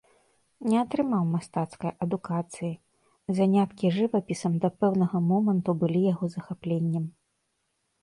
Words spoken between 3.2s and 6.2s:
заняткі жывапісам да пэўнага моманту былі